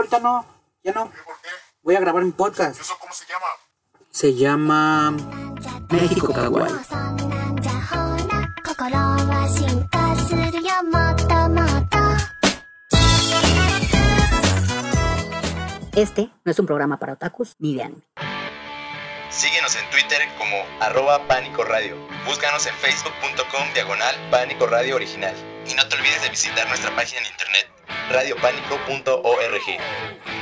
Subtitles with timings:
[0.00, 0.44] ahorita no.
[0.82, 1.04] Ya no.
[1.04, 1.48] ¿Por qué?
[1.82, 2.80] Voy a grabar mi podcast.
[2.80, 3.46] ¿Eso cómo se llama?
[4.10, 5.12] Se llama
[5.90, 6.74] México Kawaii.
[15.96, 18.02] Este no es un programa para otakus ni de anime.
[19.28, 21.96] Síguenos en Twitter como arroba Pánico Radio.
[22.26, 25.34] Búscanos en facebook.com diagonal Pánico Radio Original.
[25.68, 27.79] Y no te olvides de visitar nuestra página en internet
[28.10, 29.78] radiopánico.org.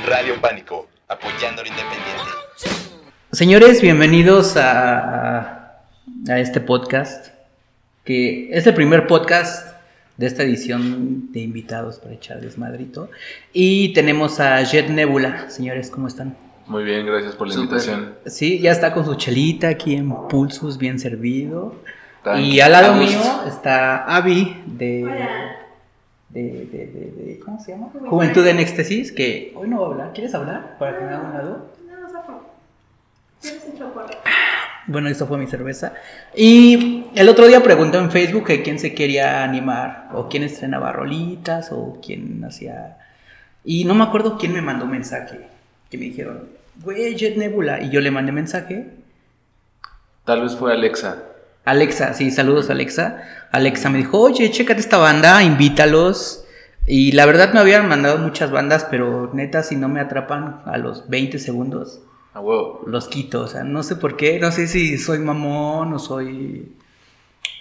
[0.07, 2.31] Radio Pánico, apoyando lo independiente.
[3.31, 5.81] Señores, bienvenidos a,
[6.27, 7.27] a este podcast,
[8.03, 9.69] que es el primer podcast
[10.17, 13.09] de esta edición de invitados para echar desmadrito.
[13.53, 15.49] Y tenemos a Jet Nebula.
[15.49, 16.35] Señores, ¿cómo están?
[16.67, 18.15] Muy bien, gracias por la invitación.
[18.25, 21.73] Sí, ya está con su chelita aquí en Pulsus, bien servido.
[22.23, 22.43] Tranqui.
[22.43, 25.27] Y al lado mío está Avi de, de,
[26.29, 27.89] de, de- de- ¿cómo se llama?
[28.07, 30.13] Juventud en Éxtasis, que hoy no va a hablar.
[30.13, 30.75] ¿Quieres hablar?
[30.79, 31.65] Para que me haga un lado.
[34.87, 35.93] Bueno, esto fue mi cerveza.
[36.35, 40.91] Y el otro día preguntó en Facebook que quién se quería animar, o quién estrenaba
[40.91, 42.97] rolitas, o quién hacía...
[43.63, 45.41] Y no me acuerdo quién me mandó mensaje,
[45.91, 46.49] que me dijeron,
[46.83, 47.81] güey, Jet Nebula.
[47.81, 48.87] Y yo le mandé mensaje.
[50.25, 51.23] Tal vez fue Alexa.
[51.69, 53.23] Alexa, sí, saludos Alexa.
[53.51, 56.45] Alexa me dijo, oye, chécate esta banda, invítalos.
[56.87, 60.77] Y la verdad me habían mandado muchas bandas, pero neta, si no me atrapan a
[60.77, 62.01] los 20 segundos,
[62.87, 63.41] los quito.
[63.41, 66.71] O sea, no sé por qué, no sé si soy mamón o soy...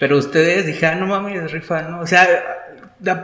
[0.00, 2.00] Pero ustedes dije, ah, no mames, rifa, ¿no?
[2.00, 2.26] O sea,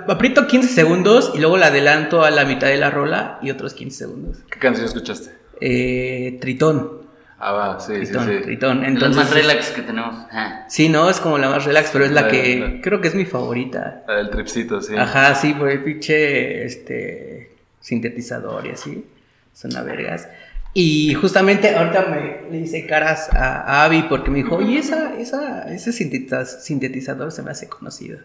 [0.09, 3.75] aprieto 15 segundos y luego la adelanto a la mitad de la rola y otros
[3.75, 4.39] 15 segundos.
[4.51, 5.31] ¿Qué canción escuchaste?
[5.61, 7.04] Eh, Tritón.
[7.47, 8.43] Ah, va, sí, Tritón, sí, sí.
[8.43, 8.85] Tritón.
[8.85, 10.15] Entonces, Entonces, más relax que tenemos.
[10.31, 10.65] Ajá.
[10.69, 13.09] Sí, no, es como la más relax, pero es la La- que la- creo que
[13.09, 14.03] es mi favorita.
[14.09, 14.95] La del tripsito, sí.
[14.97, 19.05] Ajá, sí, por el pinche este, sintetizador y así.
[19.53, 20.27] Son una vergas.
[20.73, 25.15] Y justamente ahorita me le hice caras a, a Abby porque me dijo, oye, esa,
[25.21, 28.19] esa, ese sintetiza- sintetizador se me hace conocido.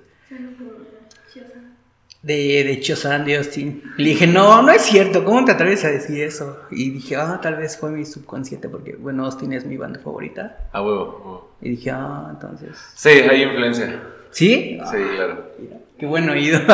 [2.22, 3.82] De, de Chosan de Austin.
[3.98, 6.60] Y le dije, no, no es cierto, ¿cómo te atreves a decir eso?
[6.70, 10.58] Y dije, ah, tal vez fue mi subconsciente porque, bueno, Austin es mi banda favorita.
[10.74, 11.52] A huevo, a huevo.
[11.62, 12.78] Y dije, ah, entonces.
[12.96, 14.02] Sí, hay influencia.
[14.32, 14.80] ¿Sí?
[14.92, 15.46] Sí, claro.
[15.60, 16.60] Mira, Qué buen oído.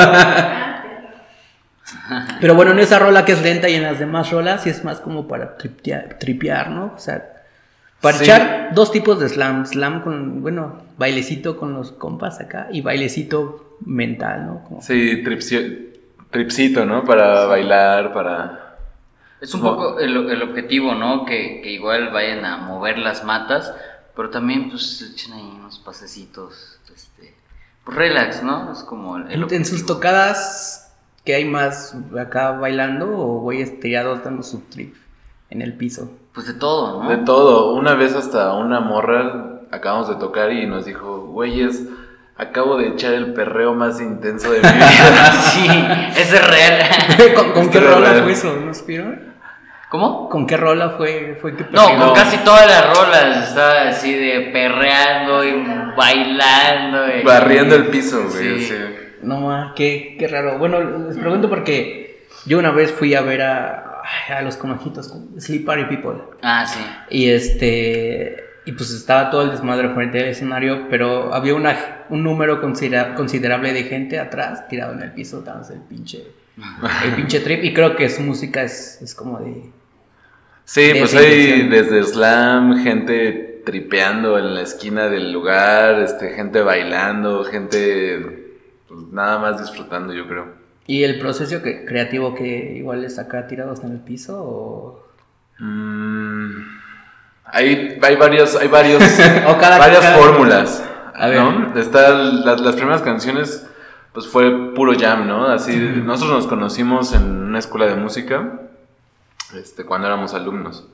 [2.42, 4.84] Pero bueno, en esa rola que es lenta y en las demás rolas sí es
[4.84, 6.94] más como para triptea- tripear, ¿no?
[6.96, 7.44] O sea,
[8.02, 8.24] para Sí.
[8.24, 9.66] echar dos tipos de slam.
[9.66, 14.64] Slam con, bueno, bailecito con los compas acá y bailecito mental, ¿no?
[14.64, 15.90] Como- Sí, tripsi-
[16.32, 17.04] tripsito, ¿no?
[17.04, 18.78] Para bailar, para...
[19.42, 19.72] Es un No.
[19.76, 21.26] poco el, el objetivo, ¿no?
[21.26, 23.74] Que, que igual vayan a mover las matas,
[24.16, 27.34] pero también pues echen ahí unos pasecitos, este,
[27.84, 28.72] pues relax, ¿no?
[28.72, 30.94] Es como el, el En, sus tocadas,
[31.26, 34.96] que hay más acá bailando o güeyes tirados dando su trip
[35.50, 36.12] en el piso?
[36.34, 37.10] Pues de todo, ¿no?
[37.10, 37.74] De todo.
[37.76, 41.84] Una vez hasta una morra acabamos de tocar y nos dijo, güeyes,
[42.38, 45.32] acabo de echar el perreo más intenso de mi vida.
[45.54, 45.68] sí,
[46.18, 47.34] es real.
[47.36, 48.24] ¿Con, con qué rola real.
[48.24, 48.56] fue eso?
[48.64, 49.34] ¿No supieron?
[49.90, 50.28] ¿Cómo?
[50.30, 54.50] ¿Con qué rola fue, fue que No, con casi todas las rolas estaba así de
[54.52, 55.64] perreando y
[55.96, 57.18] bailando.
[57.18, 58.60] y- Barriendo el piso, güey.
[58.60, 58.66] Sí.
[58.68, 58.76] sí.
[59.22, 60.58] No, ma, qué, qué raro.
[60.58, 65.66] Bueno, les pregunto porque yo una vez fui a ver a, a los conejitos, Sleep
[65.66, 66.22] Party People.
[66.42, 66.80] Ah, sí.
[67.10, 68.44] Y este.
[68.66, 73.14] Y pues estaba todo el desmadre frente al escenario, pero había una, un número considera-
[73.14, 76.26] considerable de gente atrás, tirado en el piso, dándose el pinche,
[77.06, 77.64] el pinche trip.
[77.64, 79.70] Y creo que su música es, es como de.
[80.66, 86.62] Sí, de pues hay desde slam, gente tripeando en la esquina del lugar, este, gente
[86.62, 88.56] bailando, gente
[88.88, 90.54] pues, nada más disfrutando, yo creo.
[90.88, 94.42] ¿Y el proceso que, creativo que igual está acá tirados en el piso?
[94.44, 95.06] O...
[95.60, 96.62] Mm,
[97.56, 99.02] hay, hay varios, hay varios,
[99.48, 100.84] O cada- varias cada- fórmulas,
[101.14, 101.42] A ver.
[101.42, 101.80] ¿no?
[101.80, 103.66] Están las, las primeras canciones,
[104.14, 105.48] pues fue puro jam, ¿no?
[105.48, 108.60] Así, nosotros nos conocimos en una escuela de música,
[109.56, 110.86] este, cuando éramos alumnos.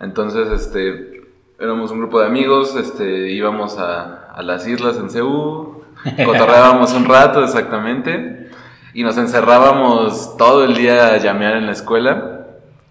[0.00, 1.22] Entonces, este,
[1.58, 5.82] éramos un grupo de amigos, este, íbamos a, a las islas en Ceú,
[6.24, 8.50] cotorreábamos un rato exactamente,
[8.94, 12.46] y nos encerrábamos todo el día a llamear en la escuela,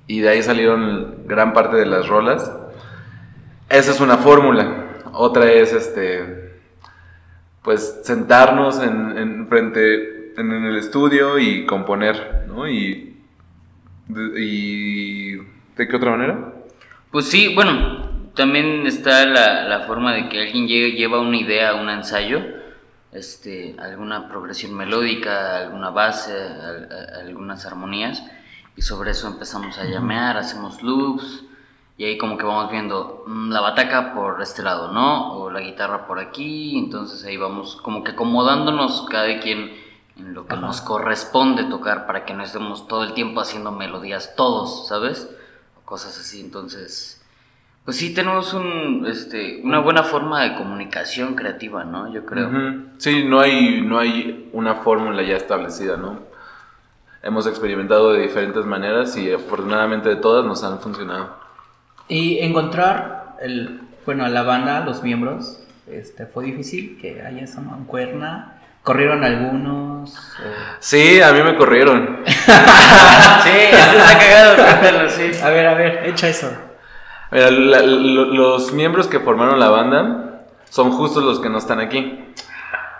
[0.08, 2.52] y de ahí salieron gran parte de las rolas.
[3.77, 5.01] Esa es una fórmula.
[5.13, 6.54] Otra es, este,
[7.62, 12.68] pues, sentarnos en, en frente, en, en el estudio y componer, ¿no?
[12.69, 13.18] Y,
[14.07, 15.31] de- y,
[15.75, 16.54] ¿de qué otra manera?
[17.12, 21.75] Pues sí, bueno, también está la, la forma de que alguien llegue- lleva una idea,
[21.75, 22.42] un ensayo,
[23.13, 28.22] este, alguna progresión melódica, alguna base, a- algunas armonías,
[28.75, 31.45] y sobre eso empezamos a llamear, hacemos loops
[31.98, 35.38] y ahí como que vamos viendo mm, la bataca por este lado, ¿no?
[35.38, 39.74] O la guitarra por aquí, entonces ahí vamos como que acomodándonos cada quien
[40.18, 40.62] en lo que Ajá.
[40.62, 45.30] nos corresponde tocar para que no estemos todo el tiempo haciendo melodías todos, ¿sabes?
[45.78, 47.22] O cosas así, entonces...
[47.86, 52.12] Pues sí, tenemos un, este, una buena forma de comunicación creativa, ¿no?
[52.12, 52.50] Yo creo.
[52.98, 56.18] Sí, no hay, no hay una fórmula ya establecida, ¿no?
[57.22, 61.45] Hemos experimentado de diferentes maneras y afortunadamente de todas nos han funcionado.
[62.07, 67.62] Y encontrar el, bueno, a la banda, los miembros, este, fue difícil que haya esa
[67.62, 68.52] mancuerna.
[68.84, 70.13] Corrieron algunos.
[70.16, 70.44] o-
[70.80, 72.19] Sí, a mí me corrieron.
[72.25, 75.31] Sí, está cagado, cuéntalo, sí.
[75.44, 76.52] A ver, a ver, echa eso.
[77.31, 81.80] Mira, la- lo- los miembros que formaron la banda son justos los que no están
[81.80, 82.19] aquí.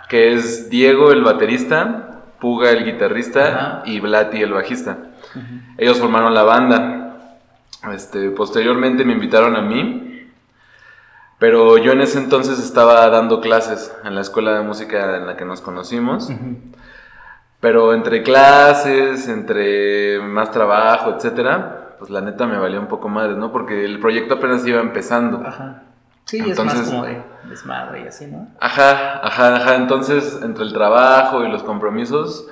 [0.08, 2.02] Que es Diego el baterista,
[2.38, 3.82] Puga el guitarrista Ajá.
[3.86, 4.98] y Blati el bajista.
[5.78, 6.95] Ellos formaron la banda.
[7.92, 10.28] Este, posteriormente me invitaron a mí,
[11.38, 15.36] pero yo en ese entonces estaba dando clases en la escuela de música en la
[15.36, 16.30] que nos conocimos.
[17.60, 23.34] Pero entre clases, entre más trabajo, etcétera, pues la neta me valía un poco madre,
[23.34, 23.50] ¿no?
[23.52, 25.42] Porque el proyecto apenas iba empezando.
[25.46, 25.82] Ajá.
[26.26, 28.48] Sí, es más Entonces- como de desmadre y así, ¿no?
[28.60, 29.76] Ajá, ajá, ajá.
[29.76, 32.46] Entonces, entre el trabajo y los compromisos,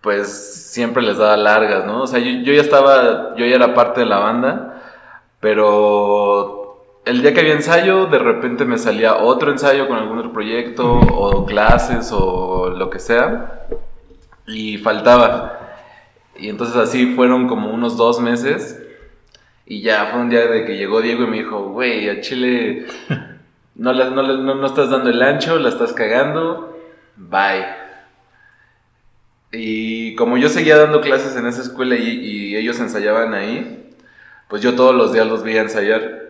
[0.00, 0.28] pues
[0.72, 2.02] siempre les daba largas, ¿no?
[2.02, 4.73] O sea, yo, yo ya estaba, yo ya era parte de la banda,
[5.44, 10.32] pero el día que había ensayo, de repente me salía otro ensayo con algún otro
[10.32, 13.66] proyecto, o clases, o lo que sea,
[14.46, 15.60] y faltaba.
[16.38, 18.80] Y entonces así fueron como unos dos meses,
[19.66, 22.86] y ya fue un día de que llegó Diego y me dijo, güey, a Chile
[23.76, 26.78] no, la- no, la- no, no estás dando el ancho, la estás cagando,
[27.16, 27.66] bye.
[29.52, 33.93] Y como yo seguía dando clases en esa escuela y, y ellos ensayaban ahí,
[34.48, 36.22] pues yo todos los días los veía ensayar.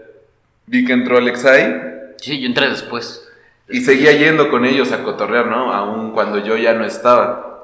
[0.66, 3.28] Vi que entró Alexai Sí, yo entré después.
[3.68, 5.72] y seguía yendo con ellos a cotorrear, ¿no?
[5.72, 7.62] Aún cuando yo ya no estaba.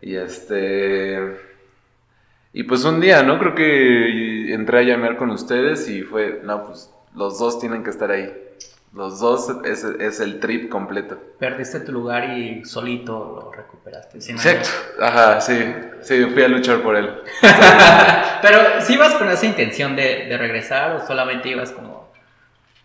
[0.00, 1.38] Y este...
[2.52, 3.38] Y pues un día, ¿no?
[3.38, 7.90] Creo que entré a llamar con ustedes y fue, no, pues los dos tienen que
[7.90, 8.32] estar ahí.
[8.94, 11.18] Los dos es, es el trip completo.
[11.38, 14.18] Perdiste tu lugar y solito lo recuperaste.
[14.18, 14.68] Exacto.
[15.00, 15.74] Ajá, sí.
[16.02, 17.12] Sí, fui a luchar por él.
[18.42, 22.08] Pero, ¿sí ibas con esa intención de, de regresar o solamente ibas como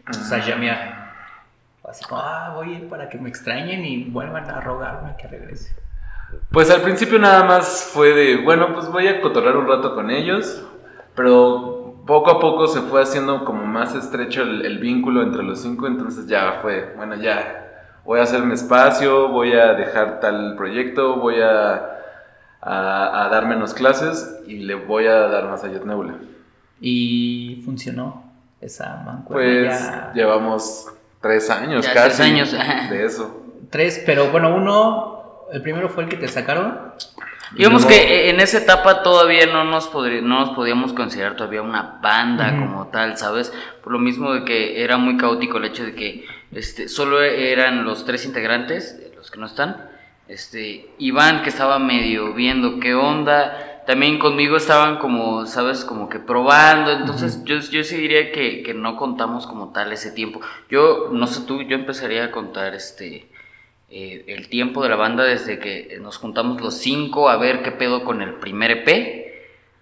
[0.04, 1.14] pues, a llamear?
[1.88, 5.28] Así como, ah, voy a ir para que me extrañen y vuelvan a rogarme que
[5.28, 5.76] regrese.
[6.52, 10.10] Pues al principio nada más fue de, bueno, pues voy a cotorrear un rato con
[10.10, 10.64] ellos,
[11.16, 11.79] pero
[12.10, 15.88] poco a poco se fue haciendo como más estrecho el, el vínculo entre los cinco,
[15.88, 21.40] entonces ya fue, bueno, ya voy a hacerme espacio, voy a dejar tal proyecto, voy
[21.42, 21.76] a,
[22.62, 26.16] a, a dar menos clases y le voy a dar más a Jet Nebula.
[26.82, 28.24] Y funcionó
[28.60, 29.70] esa mancuerna.
[29.70, 30.88] Pues ya- llevamos
[31.22, 32.90] tres años Ya, casi tres años, ajá.
[32.90, 33.44] de eso.
[33.70, 36.94] Tres, pero bueno, uno, el primero fue el que te sacaron.
[37.56, 41.62] Digamos luego- que en esa etapa todavía no nos, podri- no nos podíamos considerar todavía
[41.62, 43.52] una banda como tal, ¿sabes?
[43.84, 47.84] Por lo mismo de que era muy caótico el hecho de que este, solo eran
[47.86, 49.90] los tres integrantes, los que no están.
[50.28, 55.84] Este, Iván que estaba medio viendo qué onda, también conmigo estaban como, ¿sabes?
[55.84, 60.12] Como que probando, entonces yo, yo sí diría que, que no contamos como tal ese
[60.12, 60.40] tiempo.
[60.70, 63.29] Yo, no sé tú, yo empezaría a contar este
[63.92, 67.72] eh, el tiempo de la banda desde que nos juntamos los cinco a ver qué
[67.72, 69.26] pedo con el primer EP.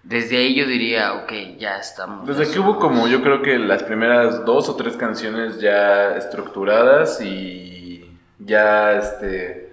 [0.02, 2.26] Desde ahí yo diría, ok, ya estamos.
[2.26, 6.16] Desde ya que hubo como yo creo que las primeras dos o tres canciones ya
[6.16, 9.68] estructuradas y ya este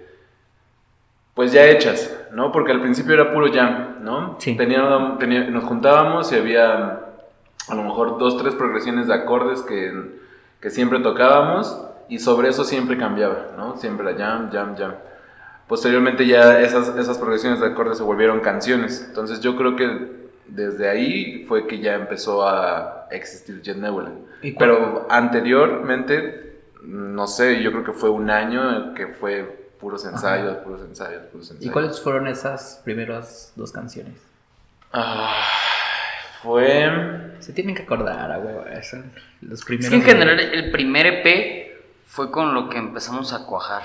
[1.34, 2.50] pues ya hechas, ¿no?
[2.50, 4.36] Porque al principio era puro jam, ¿no?
[4.40, 4.56] Sí.
[4.56, 5.16] Tenía-
[5.50, 7.00] nos juntábamos y había
[7.68, 9.92] a lo mejor dos, tres progresiones de acordes que,
[10.60, 13.76] que siempre tocábamos y sobre eso siempre cambiaba, ¿no?
[13.78, 14.94] Siempre era jam, jam, jam.
[15.68, 19.04] Posteriormente ya esas, esas progresiones de acordes se volvieron canciones.
[19.08, 24.12] Entonces yo creo que desde ahí fue que ya empezó a existir Jet Nebula.
[24.42, 30.04] ¿Y cuál- Pero anteriormente, no sé, yo creo que fue un año que fue puros
[30.06, 31.66] ensayos, puros ensayos, puros ensayos.
[31.66, 34.14] ¿Y cuáles fueron esas primeras dos canciones?
[34.92, 35.42] Ah,
[36.42, 37.32] fue...
[37.40, 39.10] Se tienen que acordar, a huevo, son
[39.42, 39.90] los Es primeros.
[39.90, 41.65] que en general el primer EP
[42.16, 43.82] fue con lo que empezamos a cuajar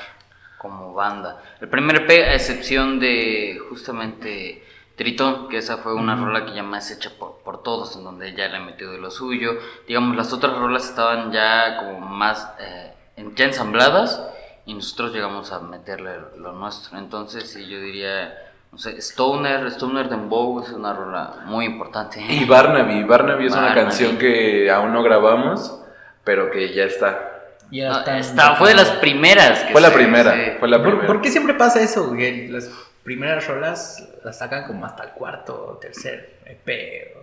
[0.57, 1.43] como banda.
[1.59, 6.63] El primer EP, a excepción de justamente Tritón, que esa fue una rola que ya
[6.63, 9.59] más hecha por, por todos, en donde ya le metió de lo suyo.
[9.85, 12.93] Digamos, las otras rolas estaban ya como más eh,
[13.35, 14.23] ya ensambladas
[14.65, 16.97] y nosotros llegamos a meterle lo nuestro.
[16.97, 18.33] Entonces, sí, yo diría
[18.71, 22.21] no sé, Stoner, Stoner Dembow es una rola muy importante.
[22.29, 23.81] Y Barnaby, Barnaby es una Barnaby.
[23.81, 25.83] canción que aún no grabamos,
[26.23, 27.30] pero que ya está.
[27.71, 29.63] No, están- esta fue de las primeras.
[29.63, 31.07] que Fue la se- primera, se- fue la ¿Por, primera.
[31.07, 32.47] por qué siempre pasa eso, güey?
[32.49, 32.69] Las
[33.03, 37.13] primeras rolas las sacan como hasta el cuarto o tercer EP.
[37.17, 37.21] o-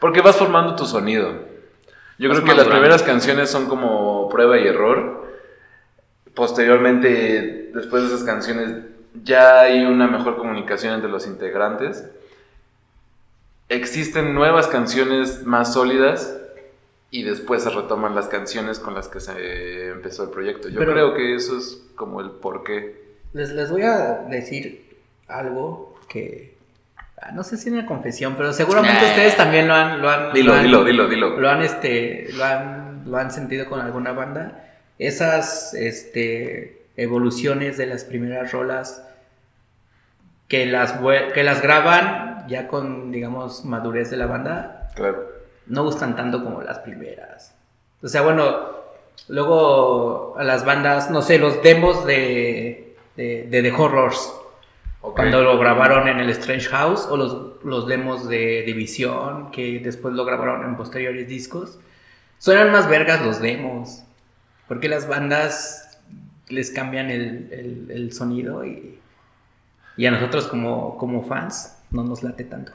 [0.00, 1.32] Porque vas formando tu sonido.
[2.18, 5.28] Yo Vas creo que las primeras canciones son como prueba y error.
[6.34, 8.72] Posteriormente, después de esas canciones,
[9.24, 12.04] ya hay una mejor comunicación entre los integrantes.
[13.68, 16.34] Existen nuevas canciones más sólidas
[17.10, 20.68] y después se retoman las canciones con las que se empezó el proyecto.
[20.68, 23.02] Yo Pero- creo que eso es como el porqué.
[23.32, 24.96] Les, les voy a decir
[25.26, 26.54] algo que...
[27.20, 29.08] ah, No sé si es una confesión, pero seguramente Nah.
[29.08, 30.00] ustedes también lo han...
[30.02, 31.40] Lo han Dilo, lo han- dilo, dilo, dilo.
[31.40, 34.64] Lo han, este, lo han, lo han sentido con alguna banda.
[34.98, 39.02] Esas este, evoluciones de las primeras rolas
[40.48, 40.94] que las,
[41.34, 45.37] que las graban ya con, digamos, madurez de la banda, Claro.
[45.68, 47.54] No gustan tanto como las primeras.
[48.02, 48.68] O sea, bueno,
[49.28, 54.32] luego a las bandas, no sé, los demos de, de, de The Horrors,
[55.00, 60.14] cuando lo grabaron en el Strange House, o los, los demos de División, que después
[60.14, 61.78] lo grabaron en posteriores discos,
[62.38, 64.02] suenan más vergas los demos,
[64.66, 65.98] porque las bandas
[66.48, 68.98] les cambian el, el- el sonido y,
[69.96, 72.72] y a nosotros como, como fans no nos late tanto.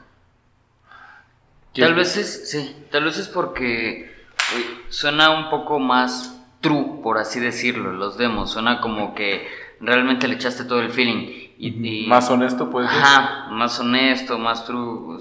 [1.74, 4.12] Tal vez es, sí, tal vez es porque
[4.56, 8.52] uy, suena un poco más true, por así decirlo, los demos.
[8.52, 9.46] Suena como que
[9.80, 11.50] realmente le echaste todo el feeling.
[11.58, 12.96] Y, y- Más honesto puede ser.
[12.98, 15.18] Ajá, más honesto, más true.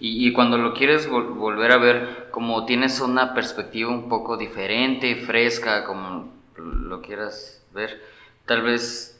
[0.00, 4.36] y, y cuando lo quieres vol- volver a ver, como tienes una perspectiva un poco
[4.36, 8.02] diferente, fresca, como lo quieras ver,
[8.46, 9.18] tal vez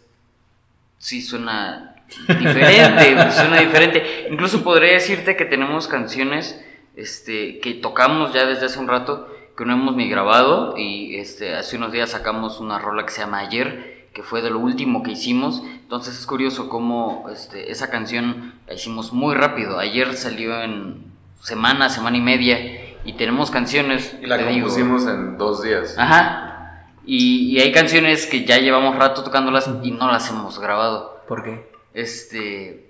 [0.99, 1.95] sí suena
[2.39, 4.27] diferente, suena diferente.
[4.31, 6.61] Incluso podría decirte que tenemos canciones
[6.97, 11.55] este, que tocamos ya desde hace un rato, que no hemos ni grabado, y este,
[11.55, 15.03] hace unos días sacamos una rola que se llama Ayer, que fue de lo último
[15.03, 15.63] que hicimos.
[15.65, 19.79] Entonces es curioso cómo este, esa canción la hicimos muy rápido.
[19.79, 21.05] Ayer salió en
[21.43, 22.59] semana, semana y media,
[23.05, 25.97] y tenemos canciones, Y la te digo, compusimos en dos días.
[25.99, 26.87] Ajá.
[27.05, 31.23] Y, y hay canciones que ya llevamos rato tocándolas y no las hemos grabado.
[31.27, 31.71] ¿Por qué?
[31.95, 32.87] Este.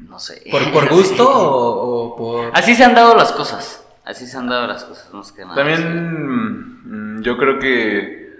[0.00, 0.42] No sé.
[0.50, 2.50] ¿Por, por gusto o, o por...?
[2.54, 3.84] Así se han dado las cosas.
[4.04, 5.54] Así se han dado las cosas, más que nada.
[5.56, 8.32] También mm, yo creo que,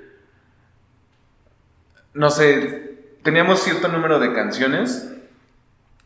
[2.15, 5.13] no sé, teníamos cierto número de canciones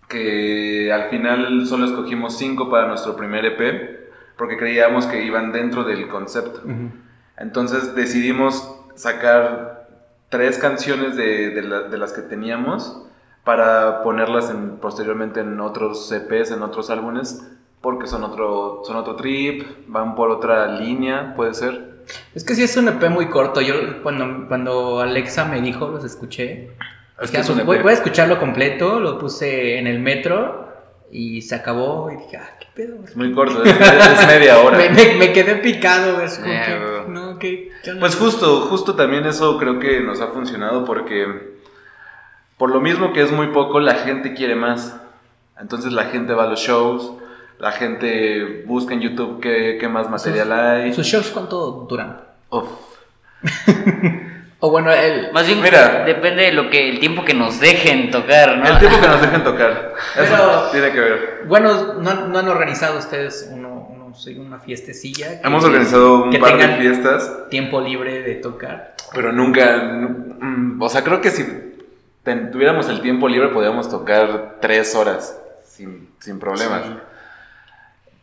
[0.08, 5.84] que al final solo escogimos cinco para nuestro primer EP porque creíamos que iban dentro
[5.84, 6.62] del concepto.
[7.38, 9.88] Entonces decidimos sacar
[10.28, 13.02] tres canciones de, de la- de las que teníamos
[13.44, 17.48] para ponerlas en- posteriormente en otros EPs, en otros álbumes,
[17.80, 21.92] porque son otro, son otro trip, van por otra línea, puede ser.
[22.34, 23.60] Es que sí es un EP muy corto.
[23.60, 26.70] Yo cuando, cuando Alexa me dijo, los escuché.
[27.20, 28.98] Es dije, que "Ah, es un pues voy, a escucharlo completo.
[29.00, 30.68] Lo puse en el metro
[31.12, 32.10] y se acabó.
[32.10, 32.96] Y dije, ah, qué pedo.
[33.04, 34.78] Es muy corto, es, es media hora.
[34.78, 36.20] Me, me- me quedé picado.
[36.22, 37.08] Es como que, bro.
[37.08, 38.00] no, ¿qué- qué onda?
[38.00, 41.51] Pues justo, justo también eso creo que nos ha funcionado porque
[42.62, 44.96] por lo mismo que es muy poco, la gente quiere más.
[45.60, 47.10] Entonces la gente va a los shows,
[47.58, 50.92] la gente busca en YouTube qué, qué más material hay.
[50.94, 52.20] ¿Sus shows cuánto duran?
[52.50, 52.68] Uf.
[54.64, 55.32] O bueno, el...
[55.32, 56.04] Más bien, Mira.
[56.04, 58.64] depende de lo que el tiempo que nos dejen tocar, ¿no?
[58.68, 59.94] El tiempo que nos dejen tocar.
[60.16, 61.42] Eso Pero- tiene que ver.
[61.48, 65.40] Bueno, ¿no, han- no han organizado ustedes uno, uno- sí, una fiestecilla?
[65.40, 68.94] que- Hemos organizado un que par de fiestas, tiempo libre de tocar.
[69.12, 69.82] pero nunca.
[69.82, 71.71] nu- mm, O sea, creo que si
[72.22, 76.84] ten- tuviéramos el tiempo libre podríamos tocar tres horas sin, sin problemas.
[76.84, 76.96] Sí.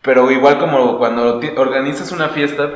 [0.02, 2.70] Pero igual como cuando organizas una fiesta,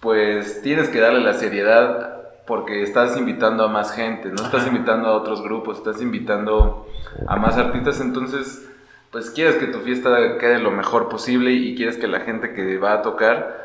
[0.00, 2.08] pues tienes que darle la seriedad
[2.46, 4.68] porque estás invitando a más gente, no estás Ajá.
[4.68, 6.88] invitando a otros grupos, estás invitando
[7.28, 8.68] a más artistas, entonces
[9.10, 12.78] pues quieres que tu fiesta quede lo mejor posible y quieres que la gente que
[12.78, 13.60] va a tocar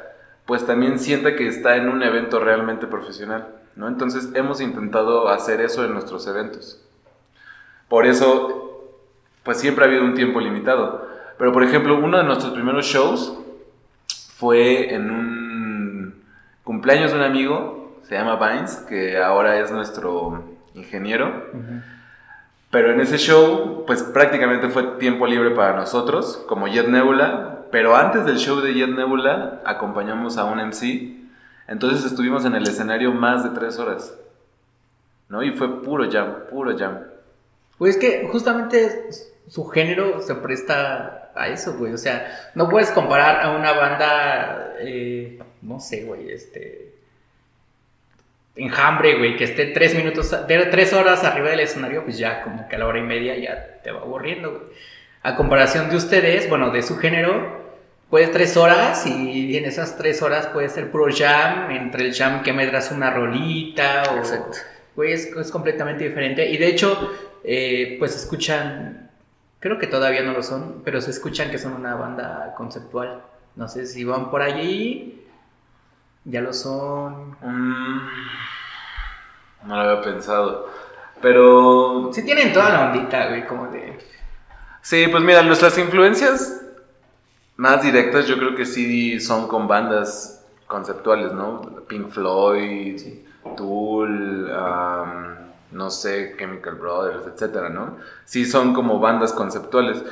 [0.45, 3.47] pues también sienta que está en un evento realmente profesional,
[3.77, 3.87] ¿no?
[3.87, 6.83] Entonces hemos intentado hacer eso en nuestros eventos.
[7.87, 8.67] Por eso
[9.43, 11.07] pues siempre ha habido un tiempo limitado.
[11.37, 13.33] Pero por ejemplo, uno de nuestros primeros shows
[14.35, 16.23] fue en un
[16.63, 20.43] cumpleaños de un amigo, se llama Vines, que ahora es nuestro
[20.73, 21.45] ingeniero.
[22.71, 27.59] Pero en ese show, pues prácticamente fue tiempo libre para nosotros, como Jet Nebula.
[27.71, 31.16] Pero antes del show de Jet Nebula, acompañamos a un MC.
[31.67, 34.13] Entonces estuvimos en el escenario más de tres horas.
[35.29, 35.43] ¿No?
[35.43, 36.99] Y fue puro jam, puro jam.
[37.77, 39.09] Pues es que justamente
[39.47, 41.93] su género se presta a eso, güey.
[41.93, 46.93] O sea, no puedes comparar a una banda, eh, no sé, güey, este...
[48.55, 52.75] Enjambre, güey, que esté tres minutos, tres horas arriba del escenario, pues ya como que
[52.75, 54.63] a la hora y media ya te va aburriendo, güey.
[55.21, 57.66] A comparación de ustedes, bueno, de su género,
[58.09, 62.43] puedes tres horas y en esas tres horas puede ser puro jam, entre el jam
[62.43, 64.17] que me das una rolita o...
[64.17, 64.57] Exacto.
[64.95, 66.49] Güey, es, es completamente diferente.
[66.49, 67.11] Y de hecho,
[67.43, 69.11] eh, pues escuchan,
[69.59, 73.21] creo que todavía no lo son, pero se escuchan que son una banda conceptual.
[73.55, 75.23] No sé si van por allí,
[76.25, 77.31] ya lo son.
[77.41, 78.07] Mm,
[79.67, 80.67] no lo había pensado.
[81.21, 83.97] Pero Sí tienen toda la ondita, güey, como de...
[84.81, 86.56] Sí, pues mira, nuestras influencias
[87.57, 91.61] más directas yo creo que sí son con bandas conceptuales, ¿no?
[91.87, 93.01] Pink Floyd,
[93.55, 95.35] Tool, um,
[95.71, 97.97] no sé, Chemical Brothers, etcétera, ¿no?
[98.25, 100.03] Sí son como bandas conceptuales.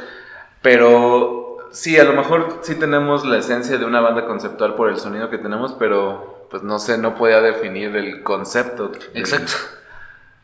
[0.62, 4.98] Pero sí, a lo mejor sí tenemos la esencia de una banda conceptual por el
[4.98, 8.92] sonido que tenemos, pero pues no sé, no podía definir el concepto.
[9.14, 9.54] Exacto.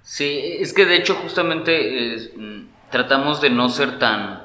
[0.04, 4.41] Sí, es que de hecho justamente mm, tratamos de no ser tan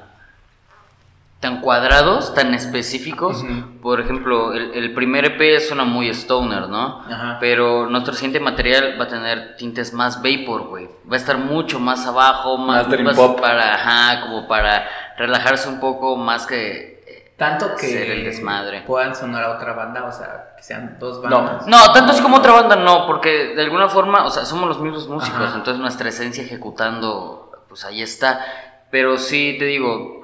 [1.39, 3.45] tan cuadrados, tan específicos.
[3.81, 7.01] Por ejemplo, el, el primer EP suena muy stoner, ¿no?
[7.03, 7.37] Ajá.
[7.39, 10.87] Pero nuestro siguiente material va a tener tintes más vapor, güey.
[11.09, 13.39] Va a estar mucho más abajo, más, Más más pop.
[13.39, 18.81] para, ajá, como para relajarse un poco más que eh, Tanto que Ser el desmadre.
[18.87, 21.67] puedan sonar a otra banda, o sea, que sean dos bandas.
[21.67, 24.79] No, tanto es como otra banda, no, porque de alguna forma, o sea, somos los
[24.81, 25.55] mismos músicos, Ajá.
[25.57, 28.43] entonces nuestra esencia ejecutando, pues ahí está.
[28.89, 30.16] Pero sí, te digo,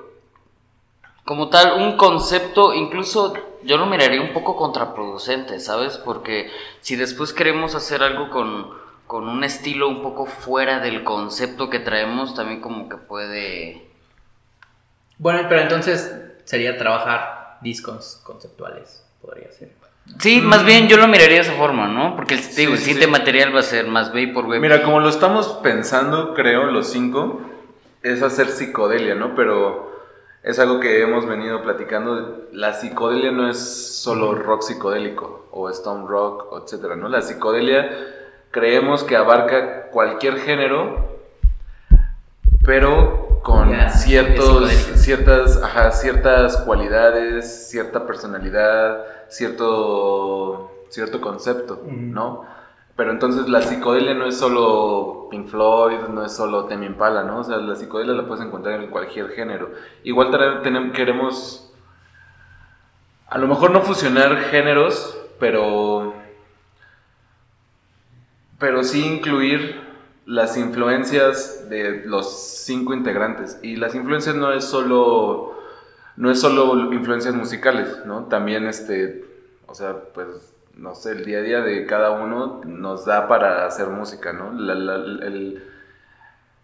[1.25, 5.97] como tal, un concepto, incluso yo lo miraría un poco contraproducente, ¿sabes?
[5.97, 6.49] Porque
[6.81, 8.71] si después queremos hacer algo con,
[9.07, 13.87] con un estilo un poco fuera del concepto que traemos, también como que puede...
[15.17, 16.13] Bueno, pero entonces
[16.43, 19.71] sería trabajar discos conceptuales, podría ser.
[20.19, 22.17] Sí, más bien yo lo miraría de esa forma, ¿no?
[22.17, 23.11] Porque digo, el sí, siguiente sí.
[23.11, 24.59] material va a ser más vapor, güey.
[24.59, 27.39] Mira, como lo estamos pensando, creo, los cinco,
[28.01, 29.33] es hacer psicodelia, ¿no?
[29.33, 29.92] Pero
[30.43, 32.47] es algo que hemos venido platicando.
[32.51, 37.07] La psicodelia no es solo rock psicodélico o stone rock, o etcétera, ¿no?
[37.07, 37.89] La psicodelia
[38.51, 40.97] creemos que abarca cualquier género,
[42.65, 51.81] pero con ciertos, ciertas, ajá, ciertas cualidades, cierta personalidad, cierto, cierto concepto.
[51.85, 52.45] ¿no?
[52.95, 57.39] Pero entonces la psicodelia no es solo Pink Floyd, no es solo Tame Impala, ¿no?
[57.39, 59.71] O sea, la psicodelia la puedes encontrar en cualquier género.
[60.03, 60.29] Igual
[60.93, 61.73] queremos,
[63.27, 66.13] a lo mejor no fusionar géneros, pero,
[68.59, 69.81] pero sí incluir
[70.27, 72.31] las influencias de los
[72.63, 73.59] cinco integrantes.
[73.63, 75.57] Y las influencias no es solo,
[76.15, 78.25] no es solo influencias musicales, ¿no?
[78.25, 79.25] También este,
[79.65, 83.65] o sea, pues no sé, el día a día de cada uno nos da para
[83.65, 84.51] hacer música, ¿no?
[84.51, 85.61] El,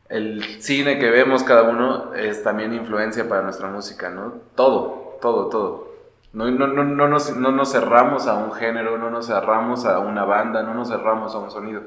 [0.10, 4.34] el cine que vemos cada uno es también influencia para nuestra música, ¿no?
[4.56, 5.90] Todo, todo, todo.
[6.34, 10.00] No, no, no, no, nos, no nos cerramos a un género, no nos cerramos a
[10.00, 11.82] una banda, no nos cerramos a un sonido.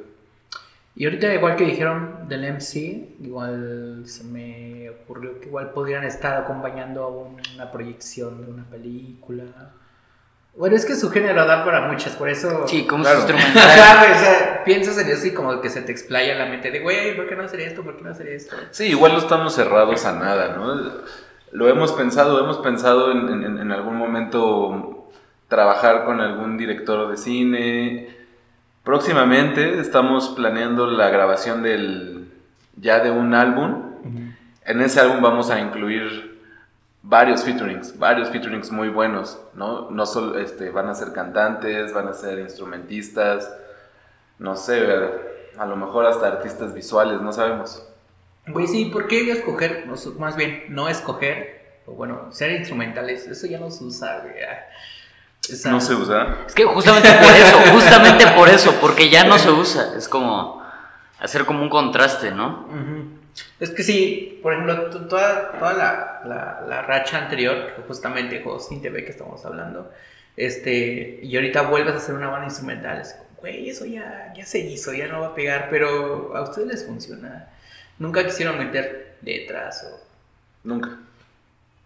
[0.94, 6.42] Y ahorita, igual que dijeron del MC, igual se me ocurrió que igual podrían estar
[6.42, 9.44] acompañando a una proyección de una película.
[10.55, 12.67] Bueno, es que su género da para muchas, por eso.
[12.69, 13.23] Sí, como Claro.
[13.27, 13.33] su.
[13.35, 16.81] Ajá, o sea, piensas en eso y como que se te explaya la mente de,
[16.81, 17.83] güey, ¿por qué no hacer esto?
[17.83, 18.55] ¿Por qué no hacer esto?
[18.71, 20.93] Sí, igual no estamos cerrados a nada, ¿no?
[21.53, 25.09] Lo hemos pensado, hemos pensado en, en- en algún momento
[25.49, 28.17] trabajar con algún director de cine.
[28.85, 32.27] Próximamente estamos planeando la grabación del
[32.77, 33.93] ya de un álbum.
[34.65, 36.32] En ese álbum vamos a incluir
[37.03, 39.91] varios featurings, varios featurings muy buenos, ¿no?
[39.91, 43.51] No solo este, van a ser cantantes, van a ser instrumentistas,
[44.38, 44.81] no sé,
[45.59, 47.87] a lo mejor hasta artistas visuales, no sabemos.
[48.47, 49.85] Güey, sí, ¿por qué escoger?
[49.87, 54.35] No, más bien, no escoger, o bueno, ser instrumentales, eso ya no se usa, güey.
[55.49, 56.38] Esa- No se usa.
[56.47, 59.93] Es que justamente por eso, justamente por eso, porque ya no se usa.
[59.97, 60.62] Es como
[61.19, 62.69] hacer como un contraste, ¿no?
[63.61, 68.83] Es que sí, por ejemplo, to- toda, toda la, la, la racha anterior, justamente Hosting
[68.83, 69.90] TV que estamos hablando,
[70.37, 74.45] este, y ahorita vuelves a hacer una banda instrumental, es como, güey, eso ya, ya
[74.45, 77.49] se hizo, ya no va a pegar, pero a ustedes les funciona.
[77.99, 80.01] Nunca quisieron meter letras o,
[80.64, 80.99] Nunca.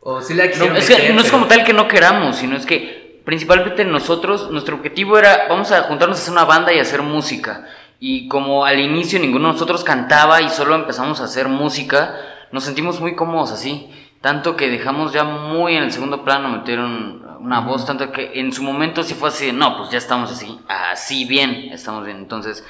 [0.01, 2.37] o sí la No, quisieron que meter, no es pero- como tal que no queramos,
[2.37, 6.73] sino es que principalmente nosotros, nuestro objetivo era, vamos a juntarnos a hacer una banda
[6.73, 7.67] y hacer música.
[7.99, 12.15] Y como al inicio ninguno de nosotros cantaba y solo empezamos a hacer música,
[12.53, 13.91] nos sentimos muy cómodos así.
[14.21, 18.53] Tanto que dejamos ya muy en el segundo plano metieron una voz, tanto que en
[18.53, 22.17] su momento sí fue así, de, no, pues ya estamos así, así bien, estamos bien.
[22.17, 22.65] Entonces,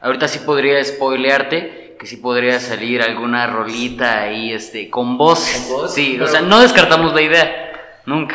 [0.00, 5.46] ahorita sí podría spoilearte que sí podría salir alguna rolita ahí este con voz.
[5.68, 5.94] ¿Con voz?
[5.94, 7.72] Sí, Pero- o sea, no descartamos la idea,
[8.06, 8.34] nunca.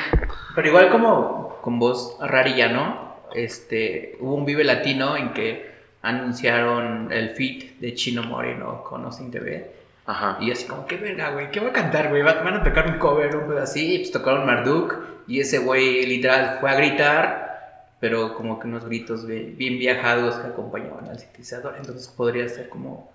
[0.55, 3.15] Pero igual como con voz rarilla, ¿no?
[3.33, 5.66] Este, hubo un Vive Latino en que
[6.01, 9.71] anunciaron el feat de Chino Moreno con Austin TV.
[10.05, 10.37] Ajá.
[10.39, 12.21] Y así como, qué verga, güey, ¿qué va a cantar, güey?
[12.21, 14.95] ¿Va- Van a tocar un cover, un pedo así, y pues tocaron Marduk,
[15.27, 20.35] y ese güey literal fue a gritar, pero como que unos gritos bi- bien viajados
[20.35, 23.11] que acompañaban al sintetizador, entonces podría ser como,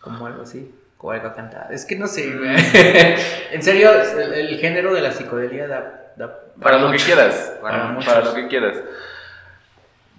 [0.00, 1.72] como algo así, como algo cantado.
[1.72, 2.50] Es que no sé, güey.
[3.52, 6.12] en serio, el, el género de la psicodelia da...
[6.16, 7.04] da Para, lo muchos.
[7.04, 7.52] que quieras.
[7.62, 8.24] Para Para, muchos.
[8.24, 8.76] lo que quieras.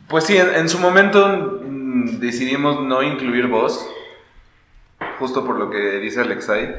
[0.07, 1.78] Pues sí, en, en su momento mm,
[2.19, 3.87] decidimos no incluir voz,
[5.19, 6.75] justo por lo que dice Alexei.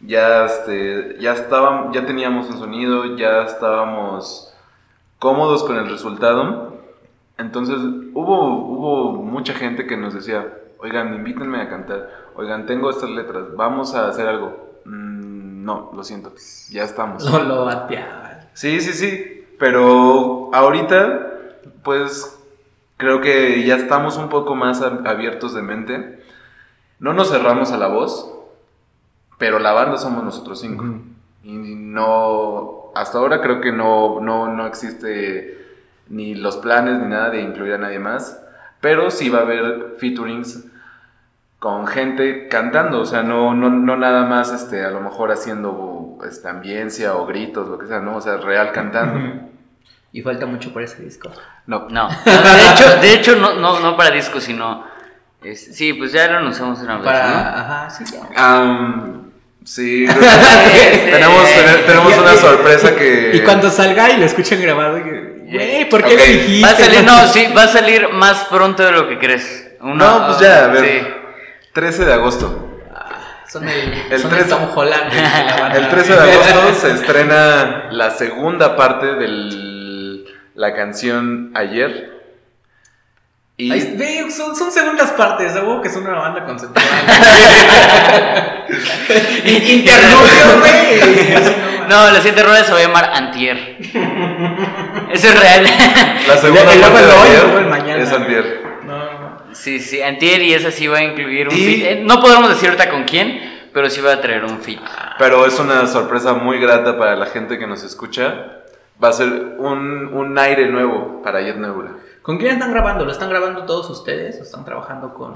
[0.00, 4.52] Ya, este, ya, estábamos, ya teníamos un sonido, ya estábamos
[5.18, 6.76] cómodos con el resultado.
[7.38, 7.76] Entonces
[8.12, 10.46] hubo, hubo mucha gente que nos decía,
[10.78, 14.80] oigan, invítenme a cantar, oigan, tengo estas letras, vamos a hacer algo.
[14.84, 16.32] "Mm, no, lo siento,
[16.70, 17.24] ya estamos.
[17.30, 18.48] Lo, lo bateaban.
[18.54, 19.44] Sí, sí, sí.
[19.58, 21.30] Pero ahorita,
[21.84, 22.41] pues
[23.02, 26.24] creo que ya estamos un poco más ab- abiertos de mente.
[27.00, 28.32] No nos cerramos a la voz,
[29.38, 30.84] pero la banda somos nosotros cinco.
[31.44, 35.58] Y no, hasta ahora creo que no, no, no existe
[36.08, 38.38] ni los planes ni nada de incluir a nadie más.
[38.80, 40.64] Pero sí va a haber featurings
[41.58, 46.18] con gente cantando, o sea, no, no, no nada más este, a lo mejor haciendo
[46.28, 49.30] este, ambiencia o gritos, lo que sea, no, o sea, real cantando.
[50.12, 51.30] Y falta mucho para ese disco.
[51.66, 54.84] No, No, de hecho, de hecho no, no, no para disco, sino...
[55.42, 57.34] es- sí, pues ya lo anunciamos una vez, Para, ¿no?
[57.38, 58.20] ajá, sí, ya.
[58.36, 59.30] Am,
[59.64, 60.06] sí,
[61.10, 61.44] tenemos,
[61.86, 63.30] tenemos una sorpresa que...
[63.34, 66.18] Y cuando salga y lo escuchen grabado, güey, ¿por qué Ok.
[66.20, 66.66] lo dijiste?
[66.66, 69.70] Va a salir, no, sí, va a salir más pronto de lo que crees.
[69.80, 71.06] Una- No, pues ya, a ver, Sí.
[71.72, 72.68] 13 de agosto.
[73.48, 75.12] Son el, El son 13 Tom Holland.
[75.74, 79.28] El 13 de agosto se estrena la segunda parte de
[80.54, 82.10] la canción Ayer.
[83.58, 86.84] Y Ay, ve, son, son segundas partes, seguro que son una banda conceptual.
[89.44, 91.00] Interludio, güey.
[91.88, 93.56] No, la siguiente rueda se va a llamar Antier.
[95.12, 95.64] Eso es real.
[96.28, 98.02] la segunda parte de Ayer el mañana.
[98.02, 98.62] es Antier.
[98.84, 99.38] No, no.
[99.54, 101.86] Sí, sí, Antier y esa sí va a incluir un Y- feat.
[101.92, 104.80] Eh, No podremos decir ahorita con quién, pero sí va a traer un feat.
[105.18, 108.61] Pero es una sorpresa muy grata para la gente que nos escucha.
[109.02, 111.92] Va a ser un, un aire nuevo para Jet Nebula.
[112.22, 113.04] ¿Con quién están grabando?
[113.04, 115.34] ¿Lo están grabando todos ustedes o están trabajando con.?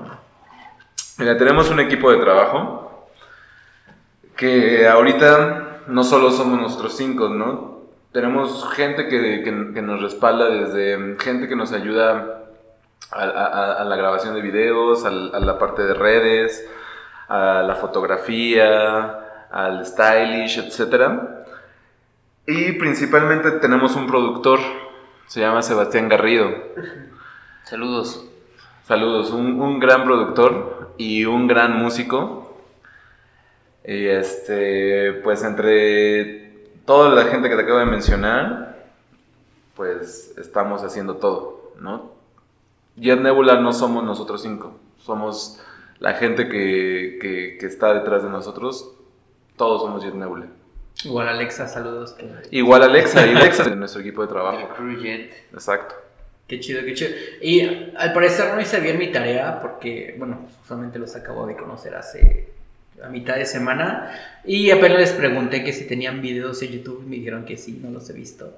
[1.18, 3.08] Mira, tenemos un equipo de trabajo
[4.36, 7.76] que ahorita no solo somos nosotros cinco, ¿no?
[8.12, 12.42] Tenemos gente que, que- que nos respalda desde gente que nos ayuda
[13.10, 16.66] a, a- a la grabación de videos, a, la parte de redes,
[17.28, 19.18] a la fotografía,
[19.50, 21.35] al stylish, etcétera.
[22.46, 24.60] Y principalmente tenemos un productor,
[25.26, 26.48] se llama Sebastián Garrido.
[27.64, 28.24] Saludos.
[28.84, 32.56] Saludos, un, un gran productor y un gran músico.
[33.84, 36.52] Y este, pues entre
[36.84, 38.84] toda la gente que te acabo de mencionar,
[39.74, 42.12] pues estamos haciendo todo, ¿no?
[42.96, 45.60] Jet Nebula no somos nosotros cinco, somos
[45.98, 48.90] la gente que, que- que está detrás de nosotros,
[49.56, 50.46] todos somos Jet Nebula.
[51.04, 52.12] Igual Alexa, saludos.
[52.14, 54.74] que- Igual Alexa, y Alexa de nuestro equipo de trabajo.
[55.52, 55.94] Exacto.
[56.48, 57.10] Qué chido, qué chido.
[57.42, 61.94] Y al parecer no hice bien mi tarea porque, bueno, solamente los acabo de conocer
[61.96, 62.48] hace
[63.02, 64.10] a mitad de semana
[64.44, 67.78] y apenas les pregunté que si tenían videos en YouTube y me dijeron que sí,
[67.82, 68.54] no los he visto.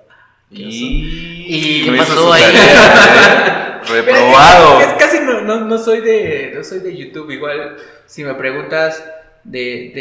[0.54, 0.76] Qué oso.
[0.80, 1.82] Y...
[1.86, 2.42] ¿Qué pasó ahí?
[2.42, 2.48] ¿eh?
[3.88, 4.80] Pero Reprobado.
[4.80, 7.30] Es, es casi no, no, no soy de no soy de YouTube.
[7.30, 9.02] Igual, si me preguntas
[9.44, 9.92] de,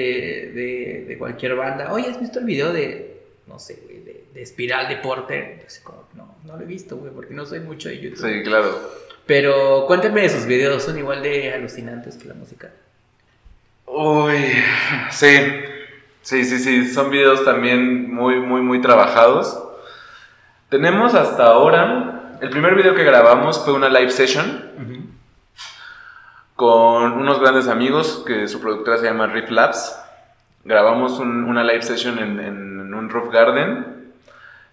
[0.53, 4.41] de, de, cualquier banda, oye, ¿has visto el video de, no sé, güey, de, de
[4.41, 5.65] Espiral de Porter?
[5.83, 8.27] Como, no, no lo he visto, güey, porque no soy mucho de YouTube.
[8.27, 8.79] Sí, claro.
[9.25, 12.71] Pero cuéntenme de sus videos, son igual de alucinantes que la música.
[13.85, 14.37] Uy,
[15.11, 15.27] sí,
[16.21, 19.63] sí, sí, sí, son videos también muy, muy, muy trabajados.
[20.69, 24.96] Tenemos hasta ahora, el primer video que grabamos fue una live session
[26.57, 29.97] con unos grandes amigos que su productora se llama Riff Labs.
[30.65, 34.11] Grabamos un- una live session en, un roof garden,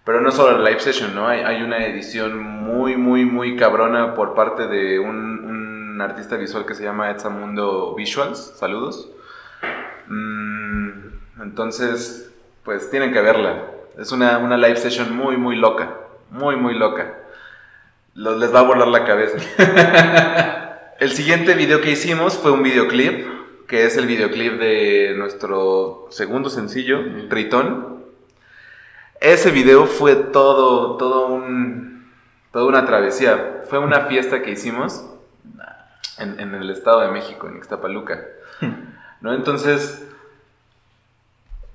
[0.03, 1.27] pero no solo la live session, ¿no?
[1.27, 6.83] Hay, una edición muy, muy, muy cabrona por parte de un, artista visual que se
[6.83, 8.55] llama Etzamundo Visuals.
[8.57, 9.09] Saludos.
[10.07, 10.89] Mm,
[11.41, 12.31] entonces,
[12.63, 13.63] pues tienen que verla.
[13.97, 15.93] Es una, una live session muy, muy loca.
[16.31, 17.13] Muy, muy loca.
[18.15, 19.37] Lo- les va a volar la cabeza.
[20.99, 23.27] el siguiente video que hicimos fue un videoclip,
[23.67, 28.03] que es el videoclip de nuestro segundo sencillo, Tritón.
[29.19, 32.11] Ese video fue todo, todo un,
[32.51, 33.63] toda una travesía.
[33.69, 35.03] Fue una fiesta que hicimos
[36.17, 38.21] en, en el Estado de México, en Ixtapaluca.
[39.21, 39.33] ¿No?
[39.33, 40.03] Entonces,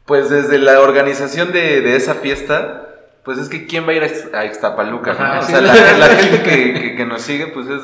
[0.07, 2.87] pues desde la organización de, de esa fiesta,
[3.25, 5.13] pues es que ¿quién va a ir a Ix- a Ixtapaluca?
[5.13, 5.41] Ajá, no?
[5.41, 7.83] O sea, la, la gente que, que- que nos sigue, pues es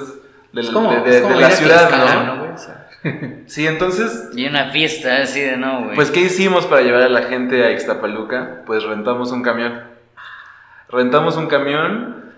[0.52, 2.38] de, Es como, de- de- es como de ir la ciudad, Tlaxcala, ¿no?
[2.40, 2.50] güey?
[2.52, 2.88] O sea,
[3.46, 5.94] Sí, entonces, Y una fiesta así de no, güey.
[5.96, 8.62] pues ¿qué hicimos para llevar a la gente a Ixtapaluca?
[8.66, 9.82] Pues rentamos un camión.
[10.88, 12.32] Rentamos un camión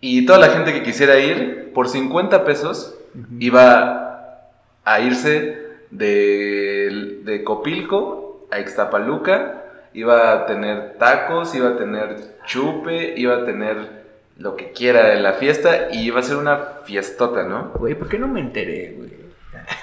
[0.00, 2.94] y toda la gente que quisiera ir, por 50 pesos,
[3.38, 4.40] iba
[4.84, 5.58] a irse
[5.90, 9.62] de, de Copilco a Ixtapaluca,
[9.92, 12.16] iba a tener tacos, iba a tener
[12.46, 13.99] chupe, iba a tener
[14.40, 17.72] lo que quiera en la fiesta y iba a ser una fiestota, ¿no?
[17.74, 19.10] Güey, ¿por qué no me enteré, güey?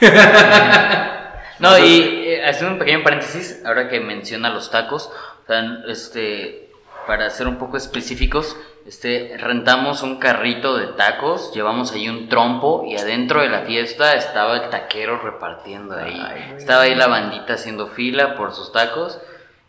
[1.59, 6.69] No, y eh, haciendo un pequeño paréntesis, ahora que menciona los tacos, o sea, este,
[7.07, 12.83] para ser un poco específicos, este, rentamos un carrito de tacos, llevamos ahí un trompo
[12.85, 16.21] y adentro de la fiesta estaba el taquero repartiendo ahí.
[16.23, 19.19] Ay, estaba ahí la bandita haciendo fila por sus tacos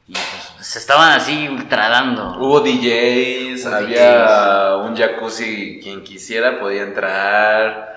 [0.08, 2.38] y pues, se estaban así ultradando.
[2.38, 7.94] Hubo DJs, Hubo había un jacuzzi, quien quisiera podía entrar.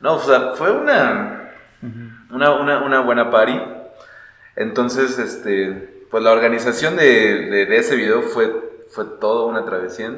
[0.00, 1.52] No, o sea, fue una,
[2.30, 3.60] una, una, una buena party.
[4.56, 10.14] Entonces, este, pues la organización de, de, de ese video fue, fue todo una travesía.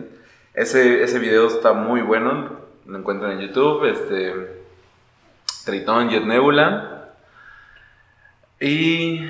[0.55, 4.62] Ese, ese video está muy bueno, lo encuentran en YouTube, este,
[5.64, 7.14] Tritón, Jet Nebula.
[8.61, 9.28] Y...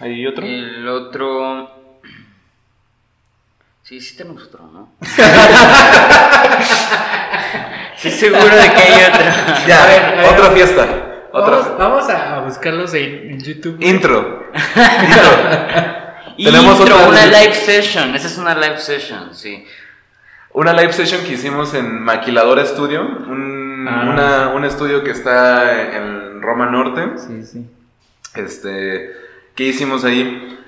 [0.00, 0.44] ¿Hay otro?
[0.44, 1.78] El otro...
[3.82, 4.92] Sí, sí tenemos otro, ¿no?
[7.96, 9.22] sí, seguro de que hay otro.
[9.66, 10.86] Ya, A ver, a ver, otra fiesta.
[11.32, 13.76] Otra Vamos, vamos a buscarlos en, en YouTube.
[13.80, 14.46] Intro.
[14.54, 15.30] Intro.
[16.36, 18.14] Tenemos Intro, otra- una live session.
[18.14, 19.64] Esa es una live session, sí.
[20.52, 24.04] Una live session que hicimos en Maquiladora Studio, un, Ah.
[24.08, 27.18] una- un estudio que está en Roma Norte.
[27.18, 27.66] Sí, sí.
[28.34, 29.10] Este,
[29.54, 30.58] ¿qué hicimos ahí?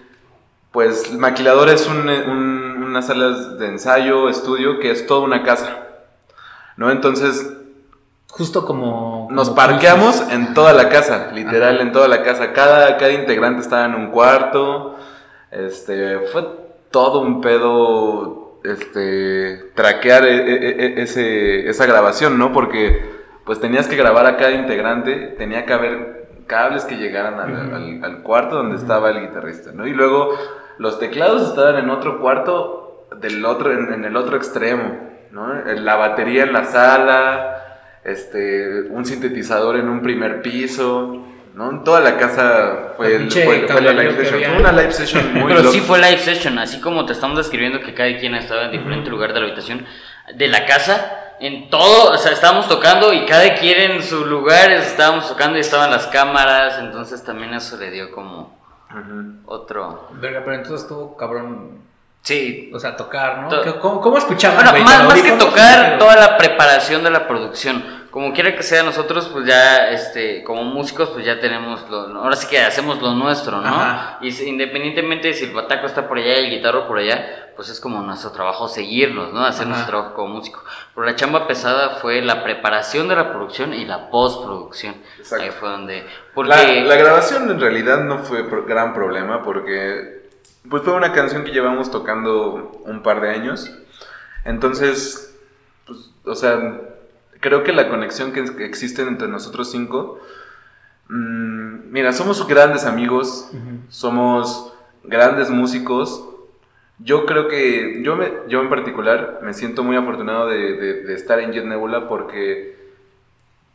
[0.73, 5.81] Pues Maquiladora es un, un- una sala de ensayo, estudio, que es toda una casa.
[6.77, 6.91] ¿No?
[6.91, 7.53] Entonces
[8.29, 9.29] Justo como.
[9.31, 10.35] nos parqueamos cruces.
[10.35, 12.53] en toda la casa, literal, en toda la casa.
[12.53, 14.97] Cada, cada integrante estaba en un cuarto.
[15.53, 16.45] Este, fue
[16.91, 22.53] todo un pedo, este, traquear e- e- e- ese, esa grabación, ¿no?
[22.53, 23.05] Porque,
[23.45, 26.14] pues tenías que grabar a cada integrante, tenía que haber
[26.47, 27.75] cables que llegaran al, Ujú.
[27.77, 29.87] al- al cuarto donde estaba el guitarrista, ¿no?
[29.87, 30.31] Y luego
[30.79, 34.99] los teclados estaban en otro cuarto, del otro, en, en el otro extremo,
[35.31, 35.53] ¿no?
[35.65, 37.61] La batería en la sala,
[38.05, 41.71] este, un sintetizador en un primer piso, ¿no?
[41.71, 44.43] En toda la casa fue, El fue- fue la live session.
[44.53, 47.81] Fue una live session muy Pero sí fue live session, así como te estamos describiendo
[47.81, 49.87] que cada quien estaba en diferente lugar de la habitación
[50.35, 51.21] de la casa.
[51.47, 55.61] En todo, o sea, estábamos tocando y cada quien en su lugar estábamos tocando y
[55.61, 58.57] estaban las cámaras, entonces también eso le dio como
[59.47, 60.09] otro.
[60.21, 61.83] Verga, pero entonces estuvo cabrón.
[62.23, 63.49] Sí, O sea, tocar, ¿no?
[63.51, 64.57] To- ¿Qué- ¿Cómo, cómo escuchaban?
[64.65, 67.85] Bueno, más, ¿Con más que tocar, toda la preparación de la producción.
[68.15, 72.37] Como quiera que sea, nosotros, pues ya, este, como músicos, pues ya tenemos, lo, ahora
[72.37, 73.67] sí que hacemos lo nuestro, ¿no?
[73.67, 74.19] Ajá.
[74.21, 77.51] Y si- independientemente de si el bataco está por allá y el guitarro por allá,
[77.57, 79.45] pues es como nuestro trabajo seguirnos, ¿no?
[79.45, 79.71] Hacer Ajá.
[79.75, 80.63] nuestro trabajo como músico.
[80.95, 84.95] Pero la chamba pesada fue la preparación de la producción y la postproducción.
[85.19, 85.45] Exacto.
[85.47, 86.07] Ahí fue donde.
[86.37, 86.51] Porque.
[86.51, 90.23] La, la grabación en realidad no fue gran problema porque
[90.71, 93.69] pues fue una canción que llevamos tocando un par de años.
[94.45, 95.35] Entonces,
[95.87, 96.61] pues, o sea,
[97.45, 100.19] creo que la conexión que, existe entre nosotros cinco,
[101.09, 103.79] mm, mira, somos grandes amigos, Ujú.
[103.91, 104.73] somos
[105.05, 106.25] grandes músicos.
[106.99, 111.15] Yo creo que yo, me, yo en particular me siento muy afortunado de, de- de
[111.15, 112.79] estar en Jet Nebula porque,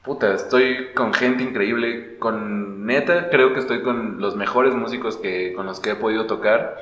[0.03, 5.53] puta, estoy con gente increíble, con neta, creo que estoy con los mejores músicos que,
[5.53, 6.77] con los que he podido tocar.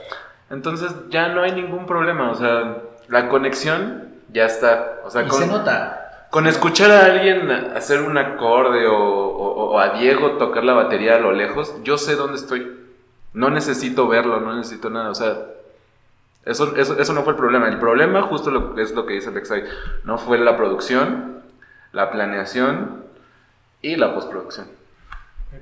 [0.49, 2.77] Entonces ya no hay ningún problema, o sea,
[3.09, 5.01] la conexión ya está.
[5.03, 6.06] O sea, Y con, se nota.
[6.29, 11.31] Con escuchar a alguien hacer un acorde o, a Diego tocar la batería a lo
[11.31, 12.75] lejos, yo sé dónde estoy.
[13.33, 15.11] No necesito verlo, no necesito nada.
[15.11, 15.37] O sea,
[16.45, 17.67] eso, eso, eso no fue el problema.
[17.67, 19.63] El problema, justo lo, es lo que dice Alexei,
[20.03, 21.43] no fue la producción,
[21.91, 23.03] la planeación
[23.81, 24.67] y la postproducción.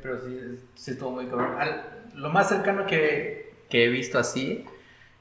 [0.01, 1.56] Pero sí, sí estuvo muy cabrón.
[2.15, 4.65] Lo más cercano que, que he visto así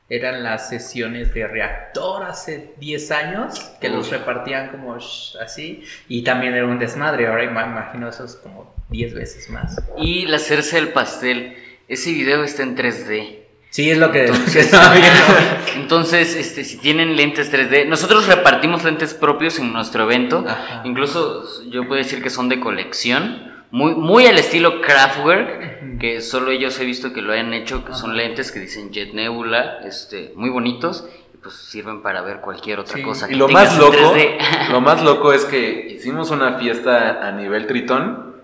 [0.09, 6.55] eran las sesiones de reactor hace 10 años, que los repartían como así, y también
[6.55, 7.27] era un desmadre.
[7.27, 9.81] Ahora ima- imagino eso es como 10 veces más.
[9.97, 11.57] Y la hacerse el pastel.
[11.89, 13.41] Ese video está en 3D.
[13.71, 14.71] Sí, es lo que, Entonces,
[15.77, 20.45] entonces, este, si tienen lentes 3D, nosotros repartimos lentes propios en nuestro evento.
[20.47, 20.83] Ajá.
[20.85, 26.53] Incluso yo puedo decir que son de colección, muy, muy al estilo Kraftwerk, que solo
[26.53, 30.33] ellos he visto que lo han hecho, que son lentes que dicen Jet Nebula, este,
[30.37, 33.03] muy bonitos, y pues sirven para ver cualquier otra Sí.
[33.03, 33.27] cosa.
[33.27, 34.39] Y que lo tengas más loco, 3D.
[34.71, 38.37] lo más loco es que hicimos una fiesta a nivel tritón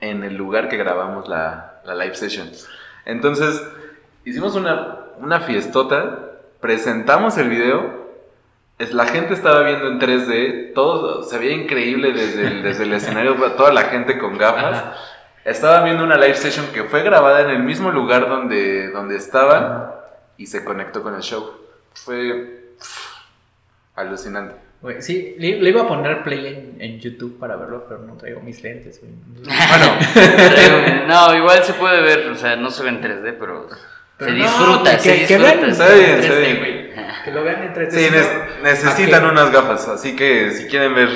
[0.00, 2.50] en el lugar que grabamos la, la live session.
[3.04, 3.62] Entonces,
[4.24, 8.05] hicimos una, una fiestota, presentamos el video,
[8.78, 12.92] es, la gente estaba viendo en 3D, todo se veía increíble desde el, desde el
[12.92, 14.64] escenario, toda la gente con gafas.
[14.78, 14.94] Ajá.
[15.44, 19.92] Estaba viendo una live session que fue grabada en el mismo lugar donde, donde estaban
[20.36, 21.52] y se conectó con el show.
[21.94, 23.14] Fue pff,
[23.94, 24.56] alucinante.
[25.00, 28.40] Sí, le, le iba a poner play en, en YouTube para verlo, pero no traigo
[28.40, 29.00] mis lentes.
[29.00, 29.12] güey.
[30.14, 33.68] Traigo- no, igual se puede ver, o sea, no se ve en 3D, pero,
[34.18, 35.54] Pero se no, disfruta, que- se que disfruta.
[35.54, 36.58] vean Está bien, está 3D, bien.
[36.58, 36.85] güey.
[37.24, 37.90] Que lo vean en 3D.
[37.90, 41.08] Sí, ne- necesitan unas gafas, así que si quieren ver